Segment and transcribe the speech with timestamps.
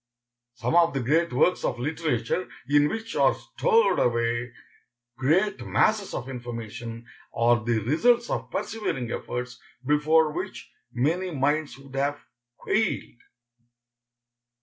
[0.55, 4.51] Some of the great works of literature, in which are stored away
[5.15, 11.93] great masses of information, are the results of persevering efforts, before which many minds would
[11.95, 12.19] have
[12.57, 13.21] quailed.